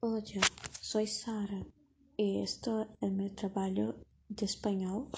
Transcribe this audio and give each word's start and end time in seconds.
Hola, 0.00 0.22
soy 0.80 1.08
Sara 1.08 1.66
y 2.16 2.38
esto 2.38 2.86
es 3.00 3.10
mi 3.10 3.30
trabajo 3.30 3.96
de 4.28 4.46
español 4.46 5.08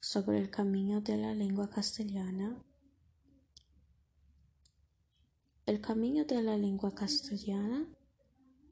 sobre 0.00 0.40
el 0.40 0.50
camino 0.50 1.00
de 1.00 1.16
la 1.16 1.32
lengua 1.32 1.70
castellana. 1.70 2.60
El 5.64 5.80
camino 5.80 6.24
de 6.24 6.42
la 6.42 6.56
lengua 6.56 6.92
castellana 6.92 7.86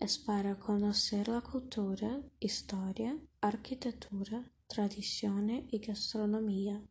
es 0.00 0.18
para 0.18 0.58
conocer 0.58 1.28
la 1.28 1.40
cultura, 1.40 2.20
historia, 2.40 3.16
arquitectura, 3.40 4.50
tradiciones 4.66 5.72
y 5.72 5.78
gastronomía. 5.78 6.84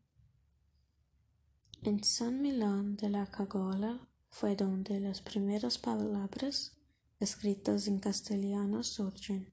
En 1.81 2.01
San 2.01 2.41
Milán 2.41 2.95
de 2.95 3.09
la 3.09 3.25
Cagola 3.25 4.07
fue 4.29 4.55
donde 4.55 5.01
las 5.01 5.21
primeras 5.21 5.77
palabras 5.77 6.77
escritas 7.23 7.87
en 7.87 7.99
castellano 7.99 8.83
surgen. 8.83 9.51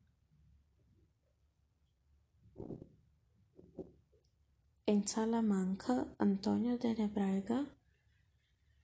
En 4.87 5.07
Salamanca, 5.07 6.07
Antonio 6.19 6.77
de 6.77 6.95
Nebrega 6.95 7.65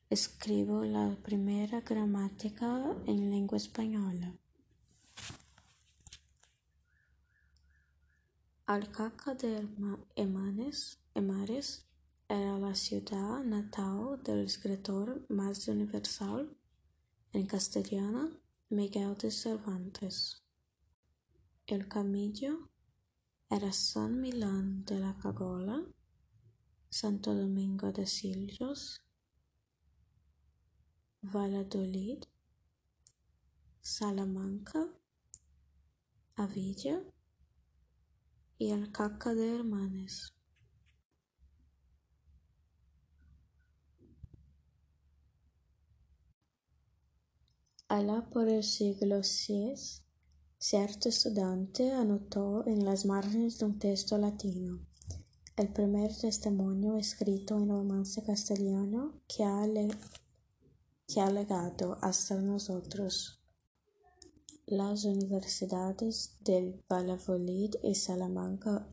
escribió 0.09 0.85
la 0.85 1.17
primera 1.23 1.81
gramática 1.81 2.97
en 3.07 3.31
lengua 3.31 3.59
española. 3.59 4.33
Alcaca 8.67 9.35
de 9.35 9.69
Emanes, 10.15 11.01
Emares 11.15 11.87
era 12.29 12.59
la 12.59 12.75
ciudad 12.75 13.45
natal 13.45 14.21
del 14.23 14.45
escritor 14.45 15.25
más 15.29 15.67
universal 15.69 16.57
en 17.33 17.47
castellano 17.47 18.46
Miguel 18.69 19.17
de 19.17 19.31
Cervantes. 19.31 20.43
El 21.69 21.87
camino 21.87 22.69
era 23.49 23.71
San 23.71 24.21
Milán 24.21 24.85
de 24.85 24.99
la 24.99 25.17
Cagola, 25.19 25.85
Santo 26.89 27.33
Domingo 27.33 27.93
de 27.93 28.09
Silos, 28.09 29.05
Valladolid, 31.23 32.25
Salamanca, 33.83 34.89
Avilla 36.35 37.05
y 38.59 38.73
Alcaca 38.73 39.33
de 39.33 39.55
Hermanes. 39.55 40.36
Allá 47.89 48.29
por 48.31 48.49
el 48.49 48.65
siglo 48.65 49.21
VI, 49.21 49.75
cierto 50.59 51.09
estudiante 51.09 51.93
anotó 51.93 52.67
en 52.67 52.85
las 52.85 53.07
márgenes 53.07 53.59
de 53.59 53.67
un 53.67 53.79
texto 53.79 54.19
latino 54.19 54.81
el 55.57 55.73
primer 55.73 56.15
testimonio 56.15 56.99
escrito 56.99 57.57
en 57.57 57.71
romance 57.71 58.23
castellano 58.23 59.23
que 59.27 59.43
ha, 59.43 59.65
que 61.09 61.21
ha 61.21 61.31
legado 61.31 61.97
hasta 62.03 62.35
nosotros. 62.43 63.41
Las 64.67 65.05
universidades 65.05 66.37
de 66.41 66.79
Valladolid 66.91 67.75
y 67.83 67.95
Salamanca 67.95 68.87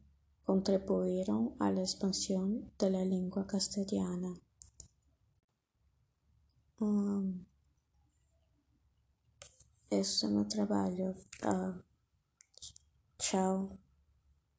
contribuyeron 0.45 1.53
a 1.59 1.69
la 1.69 1.81
expansión 1.81 2.71
de 2.80 2.89
la 2.91 3.03
lengua 3.03 3.45
castellana. 3.45 4.33
Um, 6.80 7.45
sucesso 10.03 10.29
no 10.29 10.45
trabalho. 10.45 11.15
Tá. 11.39 11.73
Tchau. 13.17 13.71